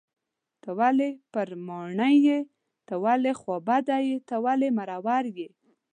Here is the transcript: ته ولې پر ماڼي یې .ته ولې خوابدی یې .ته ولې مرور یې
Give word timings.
ته 0.61 0.69
ولې 0.79 1.09
پر 1.33 1.49
ماڼي 1.67 2.13
یې 2.27 2.39
.ته 2.87 2.95
ولې 3.03 3.31
خوابدی 3.39 4.01
یې 4.09 4.17
.ته 4.27 4.35
ولې 4.45 4.69
مرور 4.77 5.25
یې 5.37 5.47